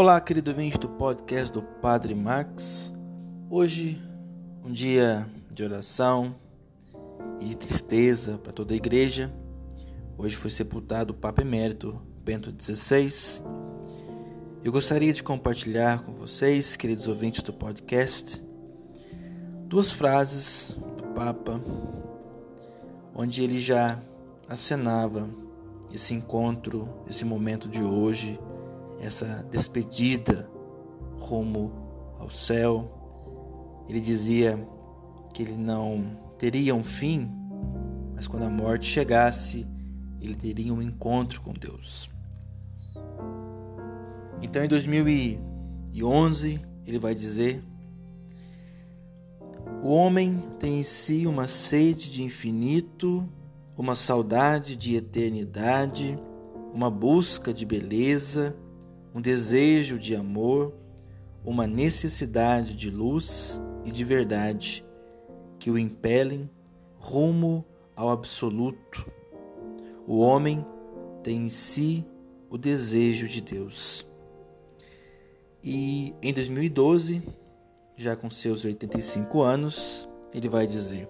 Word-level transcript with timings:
Olá, 0.00 0.20
querido 0.20 0.52
ouvinte 0.52 0.78
do 0.78 0.88
podcast 0.90 1.52
do 1.52 1.60
Padre 1.60 2.14
Max. 2.14 2.92
Hoje, 3.50 4.00
um 4.64 4.70
dia 4.70 5.28
de 5.52 5.64
oração 5.64 6.36
e 7.40 7.46
de 7.46 7.56
tristeza 7.56 8.38
para 8.38 8.52
toda 8.52 8.72
a 8.72 8.76
igreja. 8.76 9.28
Hoje 10.16 10.36
foi 10.36 10.50
sepultado 10.50 11.12
o 11.12 11.16
Papa 11.16 11.42
Emérito 11.42 12.00
Bento 12.24 12.54
XVI. 12.56 13.42
Eu 14.62 14.70
gostaria 14.70 15.12
de 15.12 15.20
compartilhar 15.20 16.04
com 16.04 16.12
vocês, 16.12 16.76
queridos 16.76 17.08
ouvintes 17.08 17.42
do 17.42 17.52
podcast, 17.52 18.40
duas 19.64 19.90
frases 19.90 20.76
do 20.96 21.08
Papa, 21.12 21.60
onde 23.12 23.42
ele 23.42 23.58
já 23.58 24.00
acenava 24.48 25.28
esse 25.92 26.14
encontro, 26.14 26.88
esse 27.08 27.24
momento 27.24 27.68
de 27.68 27.82
hoje 27.82 28.38
essa 29.00 29.46
despedida 29.50 30.50
rumo 31.18 31.72
ao 32.18 32.30
céu. 32.30 33.84
Ele 33.88 34.00
dizia 34.00 34.58
que 35.32 35.42
ele 35.42 35.56
não 35.56 36.18
teria 36.38 36.74
um 36.74 36.84
fim, 36.84 37.30
mas 38.14 38.26
quando 38.26 38.44
a 38.44 38.50
morte 38.50 38.86
chegasse, 38.86 39.66
ele 40.20 40.34
teria 40.34 40.72
um 40.72 40.82
encontro 40.82 41.40
com 41.40 41.52
Deus. 41.52 42.10
Então 44.42 44.64
em 44.64 44.68
2011 44.68 46.60
ele 46.86 46.98
vai 46.98 47.14
dizer: 47.14 47.62
O 49.82 49.88
homem 49.88 50.42
tem 50.58 50.80
em 50.80 50.82
si 50.82 51.26
uma 51.26 51.46
sede 51.46 52.10
de 52.10 52.22
infinito, 52.22 53.28
uma 53.76 53.94
saudade 53.94 54.76
de 54.76 54.96
eternidade, 54.96 56.18
uma 56.72 56.90
busca 56.90 57.54
de 57.54 57.64
beleza 57.64 58.54
um 59.18 59.20
desejo 59.20 59.98
de 59.98 60.14
amor, 60.14 60.72
uma 61.44 61.66
necessidade 61.66 62.76
de 62.76 62.88
luz 62.88 63.60
e 63.84 63.90
de 63.90 64.04
verdade 64.04 64.86
que 65.58 65.72
o 65.72 65.76
impelem 65.76 66.48
rumo 66.94 67.64
ao 67.96 68.10
absoluto. 68.10 69.10
O 70.06 70.20
homem 70.20 70.64
tem 71.20 71.46
em 71.46 71.48
si 71.48 72.06
o 72.48 72.56
desejo 72.56 73.26
de 73.26 73.40
Deus. 73.40 74.06
E 75.64 76.14
em 76.22 76.32
2012, 76.32 77.20
já 77.96 78.14
com 78.14 78.30
seus 78.30 78.64
85 78.64 79.42
anos, 79.42 80.08
ele 80.32 80.48
vai 80.48 80.64
dizer: 80.64 81.08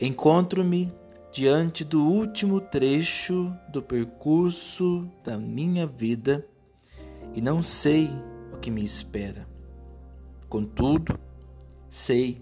Encontro-me 0.00 0.94
diante 1.32 1.82
do 1.82 2.04
último 2.04 2.60
trecho 2.60 3.52
do 3.72 3.82
percurso 3.82 5.10
da 5.24 5.36
minha 5.36 5.84
vida 5.84 6.46
e 7.36 7.40
não 7.42 7.62
sei 7.62 8.10
o 8.50 8.56
que 8.56 8.70
me 8.70 8.82
espera. 8.82 9.46
Contudo, 10.48 11.20
sei 11.86 12.40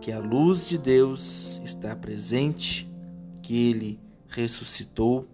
que 0.00 0.12
a 0.12 0.20
luz 0.20 0.68
de 0.68 0.78
Deus 0.78 1.60
está 1.64 1.96
presente, 1.96 2.88
que 3.42 3.68
Ele 3.68 4.00
ressuscitou, 4.28 5.26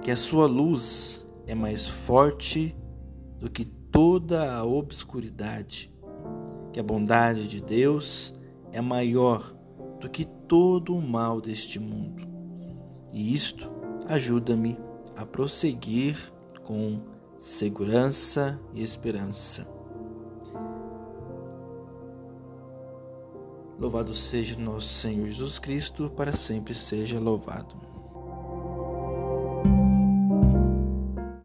que 0.00 0.12
a 0.12 0.16
Sua 0.16 0.46
luz 0.46 1.26
é 1.48 1.54
mais 1.54 1.88
forte 1.88 2.76
do 3.40 3.50
que 3.50 3.64
toda 3.64 4.54
a 4.54 4.64
obscuridade, 4.64 5.92
que 6.72 6.78
a 6.78 6.82
bondade 6.82 7.48
de 7.48 7.60
Deus 7.60 8.34
é 8.70 8.80
maior 8.80 9.52
do 10.00 10.08
que 10.08 10.24
todo 10.24 10.96
o 10.96 11.02
mal 11.02 11.40
deste 11.40 11.80
mundo. 11.80 12.22
E 13.12 13.34
isto 13.34 13.68
ajuda-me 14.06 14.78
a 15.16 15.26
prosseguir 15.26 16.16
com 16.62 17.00
segurança 17.42 18.56
e 18.72 18.84
esperança. 18.84 19.66
Louvado 23.76 24.14
seja 24.14 24.56
nosso 24.56 24.86
Senhor 24.86 25.26
Jesus 25.26 25.58
Cristo, 25.58 26.08
para 26.08 26.32
sempre 26.32 26.72
seja 26.72 27.18
louvado. 27.18 27.91